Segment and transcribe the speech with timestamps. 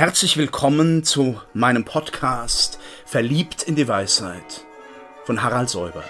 [0.00, 4.64] Herzlich willkommen zu meinem Podcast Verliebt in die Weisheit
[5.26, 6.02] von Harald Säuber.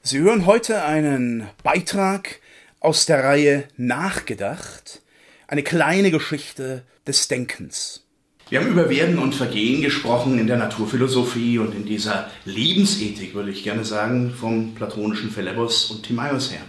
[0.00, 2.38] Sie hören heute einen Beitrag
[2.78, 5.02] aus der Reihe Nachgedacht,
[5.48, 8.06] eine kleine Geschichte des Denkens.
[8.48, 13.50] Wir haben über Werden und Vergehen gesprochen in der Naturphilosophie und in dieser Lebensethik, würde
[13.50, 16.62] ich gerne sagen, vom platonischen Philebus und Timaeus her.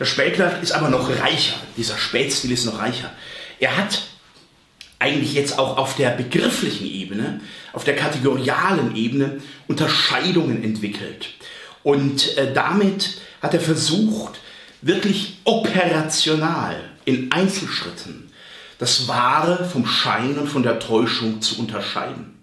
[0.00, 3.12] Das Spätwerk ist aber noch reicher, dieser Spätstil ist noch reicher.
[3.62, 4.02] Er hat
[4.98, 7.40] eigentlich jetzt auch auf der begrifflichen Ebene,
[7.72, 11.28] auf der kategorialen Ebene Unterscheidungen entwickelt.
[11.84, 14.40] Und äh, damit hat er versucht,
[14.80, 18.32] wirklich operational in Einzelschritten
[18.78, 22.36] das Wahre vom Schein und von der Täuschung zu unterscheiden.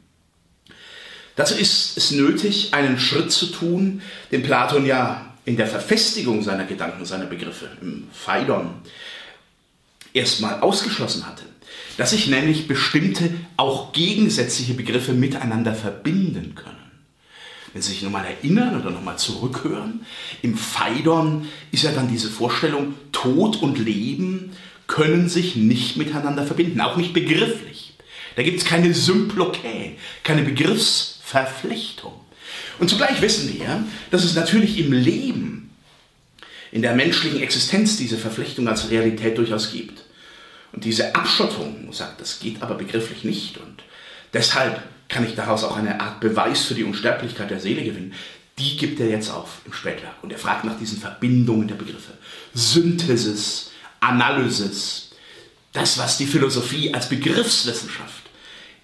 [1.36, 6.64] Dazu ist es nötig, einen Schritt zu tun, den Platon ja in der Verfestigung seiner
[6.64, 8.76] Gedanken, seiner Begriffe, im Phaidon,
[10.14, 11.44] erstmal ausgeschlossen hatte,
[11.98, 16.78] dass sich nämlich bestimmte, auch gegensätzliche Begriffe miteinander verbinden können.
[17.74, 20.06] Wenn Sie sich nochmal erinnern oder nochmal zurückhören,
[20.42, 24.54] im Phaidon ist ja dann diese Vorstellung, Tod und Leben
[24.88, 27.94] können sich nicht miteinander verbinden, auch nicht begrifflich.
[28.36, 29.92] Da gibt es keine Symplokä,
[30.24, 32.14] keine Begriffsverflechtung.
[32.80, 35.70] Und zugleich wissen wir, dass es natürlich im Leben
[36.72, 40.04] in der menschlichen Existenz diese Verflechtung als Realität durchaus gibt.
[40.72, 43.84] Und diese Abschottung sagt, das geht aber begrifflich nicht und
[44.34, 48.14] deshalb kann ich daraus auch eine Art Beweis für die Unsterblichkeit der Seele gewinnen.
[48.60, 52.14] Die gibt er jetzt auf im Spätwerk und er fragt nach diesen Verbindungen der Begriffe.
[52.54, 55.12] Synthesis, Analysis,
[55.74, 58.24] das, was die Philosophie als Begriffswissenschaft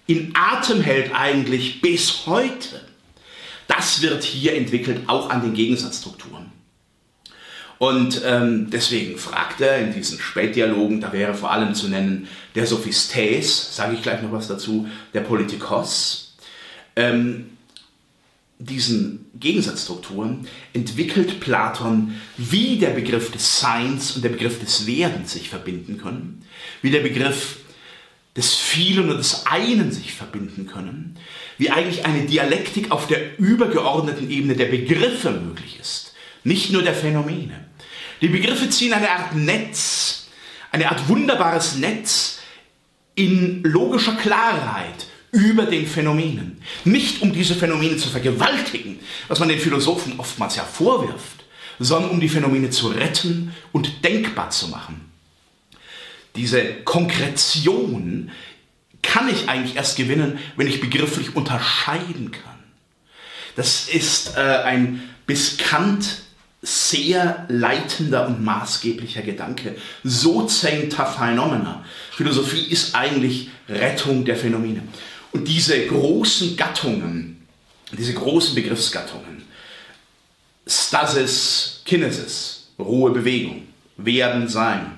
[0.06, 2.80] in Atem hält eigentlich bis heute,
[3.66, 6.52] das wird hier entwickelt, auch an den Gegensatzstrukturen.
[7.78, 12.66] Und ähm, deswegen fragt er in diesen Spätdialogen, da wäre vor allem zu nennen der
[12.66, 16.36] Sophistes, sage ich gleich noch was dazu, der Politikos,
[16.96, 17.50] ähm,
[18.58, 25.50] diesen Gegensatzstrukturen entwickelt Platon, wie der Begriff des Seins und der Begriff des Werdens sich
[25.50, 26.42] verbinden können,
[26.80, 27.58] wie der Begriff
[28.34, 31.16] des Vielen und des Einen sich verbinden können,
[31.58, 36.94] wie eigentlich eine Dialektik auf der übergeordneten Ebene der Begriffe möglich ist, nicht nur der
[36.94, 37.65] Phänomene.
[38.20, 40.28] Die Begriffe ziehen eine Art Netz,
[40.72, 42.38] eine Art wunderbares Netz
[43.14, 46.62] in logischer Klarheit über den Phänomenen.
[46.84, 51.44] Nicht um diese Phänomene zu vergewaltigen, was man den Philosophen oftmals ja vorwirft,
[51.78, 55.00] sondern um die Phänomene zu retten und denkbar zu machen.
[56.36, 58.30] Diese Konkretion
[59.02, 62.56] kann ich eigentlich erst gewinnen, wenn ich begrifflich unterscheiden kann.
[63.56, 66.25] Das ist äh, ein bis Kant
[66.66, 69.76] sehr leitender und maßgeblicher Gedanke.
[70.02, 71.84] Sozenta Phenomena.
[72.10, 74.82] Philosophie ist eigentlich Rettung der Phänomene.
[75.32, 77.46] Und diese großen Gattungen,
[77.96, 79.44] diese großen Begriffsgattungen,
[80.66, 84.92] Stasis, Kinesis, rohe Bewegung, Werden, Sein,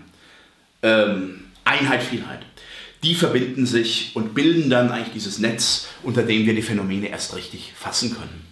[0.83, 2.41] ähm, Einheit, Vielheit,
[3.03, 7.37] die verbinden sich und bilden dann eigentlich dieses Netz, unter dem wir die Phänomene erst
[7.37, 8.47] richtig fassen können.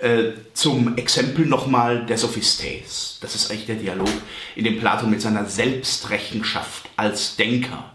[0.00, 3.18] Äh, zum Exempel nochmal der Sophistes.
[3.20, 4.10] Das ist eigentlich der Dialog,
[4.56, 7.94] in dem Platon mit seiner Selbstrechenschaft als Denker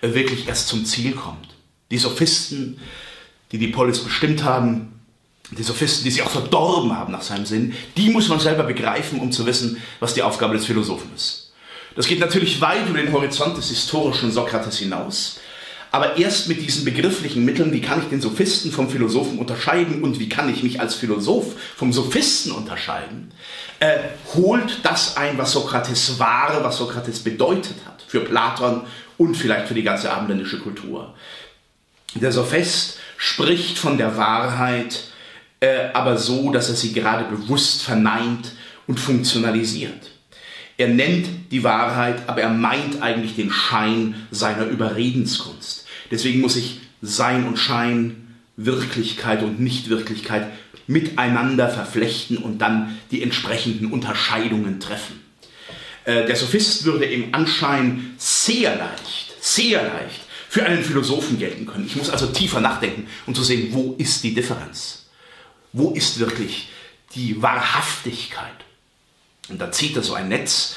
[0.00, 1.48] äh, wirklich erst zum Ziel kommt.
[1.92, 2.80] Die Sophisten,
[3.52, 5.00] die die Polis bestimmt haben,
[5.52, 9.20] die Sophisten, die sie auch verdorben haben nach seinem Sinn, die muss man selber begreifen,
[9.20, 11.52] um zu wissen, was die Aufgabe des Philosophen ist.
[11.94, 15.38] Das geht natürlich weit über den Horizont des historischen Sokrates hinaus.
[15.96, 20.20] Aber erst mit diesen begrifflichen Mitteln, wie kann ich den Sophisten vom Philosophen unterscheiden und
[20.20, 23.32] wie kann ich mich als Philosoph vom Sophisten unterscheiden,
[23.80, 23.96] äh,
[24.34, 28.82] holt das ein, was Sokrates war, was Sokrates bedeutet hat für Platon
[29.16, 31.14] und vielleicht für die ganze abendländische Kultur.
[32.14, 35.04] Der Sophist spricht von der Wahrheit,
[35.60, 38.52] äh, aber so, dass er sie gerade bewusst verneint
[38.86, 40.10] und funktionalisiert.
[40.76, 45.85] Er nennt die Wahrheit, aber er meint eigentlich den Schein seiner Überredenskunst.
[46.10, 50.50] Deswegen muss ich Sein und Schein, Wirklichkeit und Nichtwirklichkeit
[50.86, 55.20] miteinander verflechten und dann die entsprechenden Unterscheidungen treffen.
[56.04, 61.86] Äh, der Sophist würde im Anschein sehr leicht, sehr leicht für einen Philosophen gelten können.
[61.86, 65.06] Ich muss also tiefer nachdenken, um zu sehen, wo ist die Differenz?
[65.72, 66.68] Wo ist wirklich
[67.14, 68.64] die Wahrhaftigkeit?
[69.48, 70.76] Und dann zieht er so ein Netz,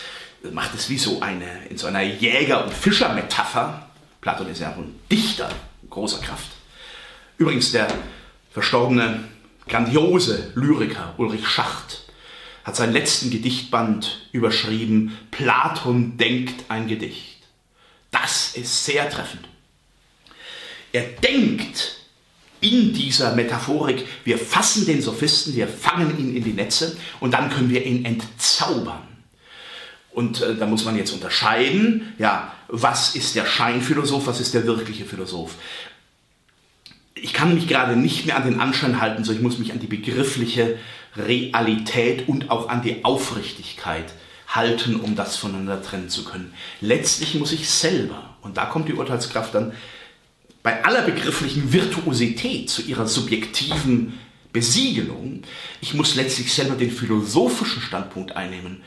[0.51, 3.88] macht es wie so eine, in so einer Jäger- und Fischer-Metapher.
[4.21, 5.49] Platon ist ja ein Dichter
[5.89, 6.49] großer Kraft.
[7.37, 7.87] Übrigens, der
[8.51, 9.23] verstorbene,
[9.67, 12.03] grandiose Lyriker Ulrich Schacht
[12.63, 17.37] hat seinen letzten Gedichtband überschrieben, Platon denkt ein Gedicht.
[18.11, 19.47] Das ist sehr treffend.
[20.91, 21.97] Er denkt
[22.61, 27.49] in dieser Metaphorik, wir fassen den Sophisten, wir fangen ihn in die Netze und dann
[27.49, 29.08] können wir ihn entzaubern.
[30.19, 34.65] Und äh, da muss man jetzt unterscheiden, ja, was ist der Scheinphilosoph, was ist der
[34.67, 35.55] wirkliche Philosoph.
[37.15, 39.79] Ich kann mich gerade nicht mehr an den Anschein halten, sondern ich muss mich an
[39.79, 40.77] die begriffliche
[41.15, 44.11] Realität und auch an die Aufrichtigkeit
[44.49, 46.53] halten, um das voneinander trennen zu können.
[46.81, 49.71] Letztlich muss ich selber, und da kommt die Urteilskraft dann
[50.63, 54.19] bei aller begrifflichen Virtuosität zu ihrer subjektiven
[54.51, 55.43] Besiegelung,
[55.79, 58.81] ich muss letztlich selber den philosophischen Standpunkt einnehmen,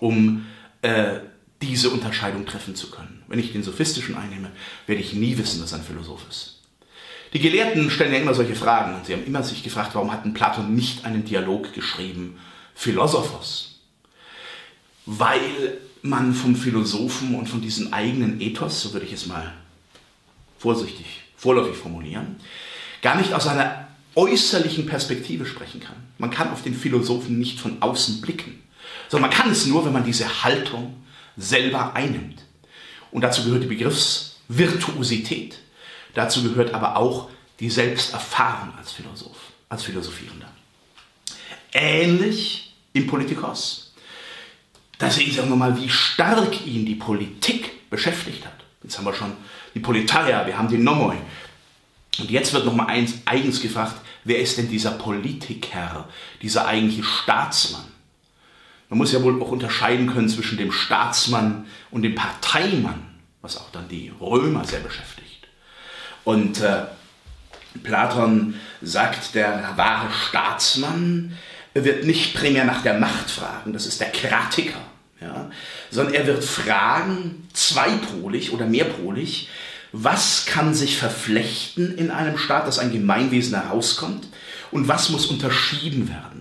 [0.00, 0.46] um
[0.82, 1.20] äh,
[1.60, 3.22] diese Unterscheidung treffen zu können.
[3.26, 4.50] Wenn ich den sophistischen einnehme,
[4.86, 6.58] werde ich nie wissen, dass er ein Philosoph ist.
[7.32, 10.32] Die Gelehrten stellen ja immer solche Fragen und sie haben immer sich gefragt, warum hat
[10.34, 12.38] Platon nicht einen Dialog geschrieben,
[12.74, 13.80] Philosophos?
[15.04, 19.52] Weil man vom Philosophen und von diesem eigenen Ethos, so würde ich es mal
[20.58, 21.06] vorsichtig,
[21.36, 22.36] vorläufig formulieren,
[23.02, 25.96] gar nicht aus einer äußerlichen Perspektive sprechen kann.
[26.18, 28.60] Man kann auf den Philosophen nicht von außen blicken,
[29.08, 31.02] sondern man kann es nur, wenn man diese Haltung
[31.36, 32.42] selber einnimmt.
[33.10, 35.58] Und dazu gehört die Begriffsvirtuosität.
[36.14, 39.38] Dazu gehört aber auch die Selbsterfahrung als Philosoph,
[39.68, 40.48] als Philosophierender.
[41.72, 43.94] Ähnlich im Politikos.
[44.98, 48.54] Da sehen Sie auch nochmal, wie stark ihn die Politik beschäftigt hat.
[48.82, 49.32] Jetzt haben wir schon
[49.74, 51.16] die Politeia, wir haben die Nomoi.
[52.18, 53.94] Und jetzt wird nochmal eins eigens gefragt,
[54.24, 56.08] wer ist denn dieser Politiker,
[56.42, 57.84] dieser eigentliche Staatsmann?
[58.88, 63.02] Man muss ja wohl auch unterscheiden können zwischen dem Staatsmann und dem Parteimann,
[63.42, 65.48] was auch dann die Römer sehr beschäftigt.
[66.24, 66.84] Und äh,
[67.82, 71.36] Platon sagt, der wahre Staatsmann
[71.74, 74.80] wird nicht primär nach der Macht fragen, das ist der Kratiker,
[75.20, 75.50] ja,
[75.90, 79.48] sondern er wird fragen, zweipolig oder mehrpolig,
[79.92, 84.26] was kann sich verflechten in einem Staat, dass ein Gemeinwesen herauskommt
[84.70, 86.37] und was muss unterschieden werden.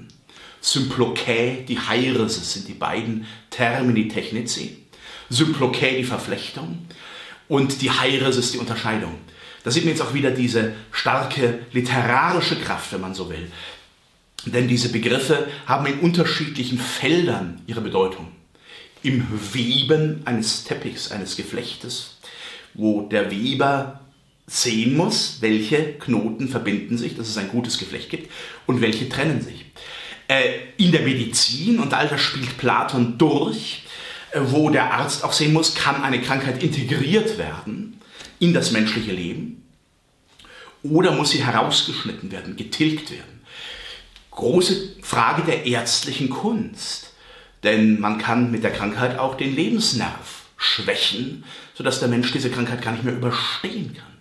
[0.62, 4.78] Symplokä, die Heireses sind die beiden Termini technici.
[5.30, 6.88] Symplokä, die Verflechtung
[7.48, 9.16] und die Heireses, die Unterscheidung.
[9.64, 13.52] Da sieht man jetzt auch wieder diese starke literarische Kraft, wenn man so will.
[14.46, 18.32] Denn diese Begriffe haben in unterschiedlichen Feldern ihre Bedeutung.
[19.04, 22.18] Im Weben eines Teppichs, eines Geflechtes,
[22.74, 24.02] wo der Weber
[24.48, 28.32] sehen muss, welche Knoten verbinden sich, dass es ein gutes Geflecht gibt
[28.66, 29.66] und welche trennen sich.
[30.28, 33.84] Äh, in der Medizin, und all das spielt Platon durch,
[34.32, 38.02] äh, wo der Arzt auch sehen muss, kann eine Krankheit integriert werden
[38.40, 39.64] in das menschliche Leben
[40.84, 43.42] oder muss sie herausgeschnitten werden, getilgt werden.
[44.32, 47.14] Große Frage der ärztlichen Kunst,
[47.64, 51.44] denn man kann mit der Krankheit auch den Lebensnerv schwächen,
[51.74, 54.17] sodass der Mensch diese Krankheit gar nicht mehr überstehen kann.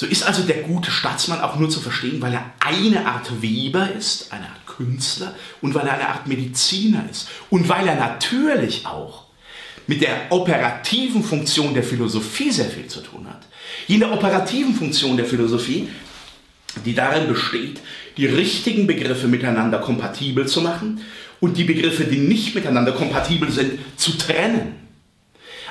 [0.00, 3.90] So ist also der gute Staatsmann auch nur zu verstehen, weil er eine Art Weber
[3.90, 8.86] ist, eine Art Künstler und weil er eine Art Mediziner ist und weil er natürlich
[8.86, 9.24] auch
[9.88, 13.44] mit der operativen Funktion der Philosophie sehr viel zu tun hat.
[13.88, 15.88] Jene operativen Funktion der Philosophie,
[16.84, 17.80] die darin besteht,
[18.16, 21.00] die richtigen Begriffe miteinander kompatibel zu machen
[21.40, 24.76] und die Begriffe, die nicht miteinander kompatibel sind, zu trennen.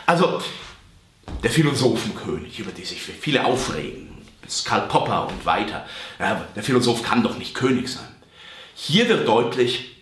[0.05, 0.41] Also
[1.43, 4.06] der Philosophenkönig, über den sich viele aufregen,
[4.65, 5.85] Karl Popper und weiter.
[6.19, 8.07] Ja, der Philosoph kann doch nicht König sein.
[8.75, 9.97] Hier wird deutlich,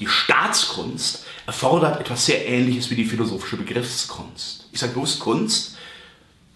[0.00, 4.68] die Staatskunst erfordert etwas sehr Ähnliches wie die philosophische Begriffskunst.
[4.72, 5.76] Ich sage bewusst Kunst,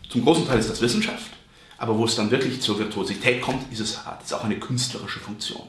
[0.08, 1.30] zum großen Teil ist das Wissenschaft,
[1.78, 5.20] aber wo es dann wirklich zur Virtuosität kommt, ist es hat es auch eine künstlerische
[5.20, 5.66] Funktion.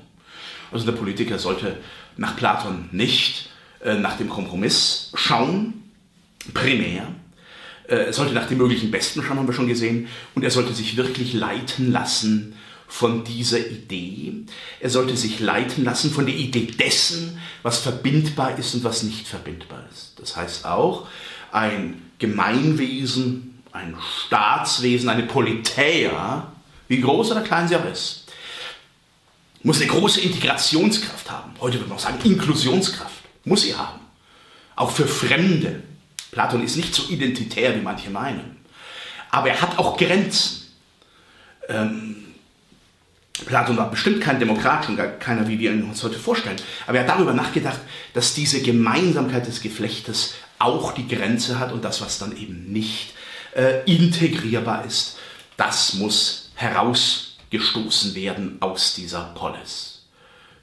[0.71, 1.77] Also der Politiker sollte
[2.17, 3.49] nach Platon nicht
[3.83, 5.91] äh, nach dem Kompromiss schauen,
[6.53, 7.07] primär.
[7.87, 10.07] Äh, er sollte nach dem möglichen Besten schauen, haben wir schon gesehen.
[10.33, 12.55] Und er sollte sich wirklich leiten lassen
[12.87, 14.33] von dieser Idee.
[14.79, 19.27] Er sollte sich leiten lassen von der Idee dessen, was verbindbar ist und was nicht
[19.27, 20.13] verbindbar ist.
[20.19, 21.07] Das heißt auch,
[21.51, 26.51] ein Gemeinwesen, ein Staatswesen, eine Politäa,
[26.87, 28.25] wie groß oder klein sie auch ist,
[29.63, 31.53] muss eine große Integrationskraft haben.
[31.59, 33.15] Heute würde man auch sagen Inklusionskraft.
[33.45, 33.99] Muss sie haben.
[34.75, 35.81] Auch für Fremde.
[36.35, 38.57] Platon ist nicht so identitär, wie manche meinen.
[39.31, 40.63] Aber er hat auch Grenzen.
[41.69, 42.25] Ähm,
[43.45, 46.57] Platon war bestimmt kein Demokrat und gar keiner, wie wir ihn uns heute vorstellen.
[46.87, 47.79] Aber er hat darüber nachgedacht,
[48.13, 53.13] dass diese Gemeinsamkeit des Geflechtes auch die Grenze hat und das, was dann eben nicht
[53.55, 55.17] äh, integrierbar ist,
[55.55, 60.03] das muss heraus gestoßen werden aus dieser Polis.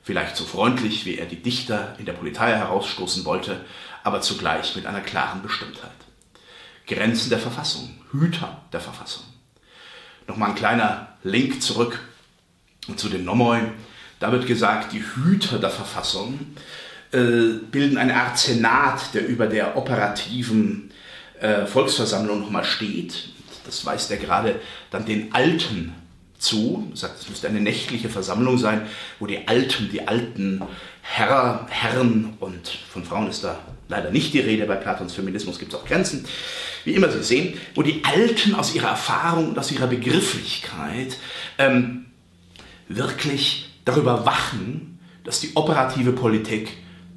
[0.02, 3.64] Vielleicht so freundlich, wie er die Dichter in der Polizei herausstoßen wollte,
[4.04, 5.90] aber zugleich mit einer klaren Bestimmtheit.
[6.86, 9.24] Grenzen der Verfassung, Hüter der Verfassung.
[10.26, 12.00] Nochmal ein kleiner Link zurück
[12.96, 13.60] zu den Nomoi.
[14.18, 16.38] Da wird gesagt, die Hüter der Verfassung
[17.12, 20.90] äh, bilden eine Art Senat, der über der operativen
[21.40, 23.30] äh, Volksversammlung nochmal steht.
[23.64, 25.94] Das weist er gerade dann den Alten
[26.38, 28.86] zu, er sagt, es müsste eine nächtliche Versammlung sein,
[29.20, 30.62] wo die Alten, die alten
[31.00, 33.58] Herr, Herren und von Frauen ist da
[33.92, 36.24] leider nicht die Rede, bei Platons Feminismus gibt es auch Grenzen,
[36.84, 41.16] wie immer Sie sehen, wo die Alten aus ihrer Erfahrung und aus ihrer Begrifflichkeit
[41.58, 42.06] ähm,
[42.88, 46.70] wirklich darüber wachen, dass die operative Politik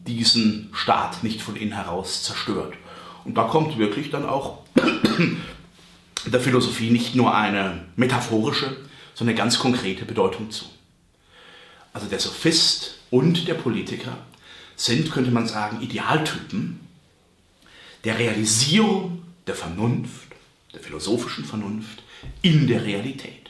[0.05, 2.73] diesen Staat nicht von innen heraus zerstört.
[3.23, 4.59] Und da kommt wirklich dann auch
[6.25, 8.77] der Philosophie nicht nur eine metaphorische,
[9.15, 10.65] sondern eine ganz konkrete Bedeutung zu.
[11.93, 14.17] Also der Sophist und der Politiker
[14.75, 16.79] sind, könnte man sagen, Idealtypen
[18.03, 20.27] der Realisierung der Vernunft,
[20.73, 22.03] der philosophischen Vernunft
[22.41, 23.44] in der Realität.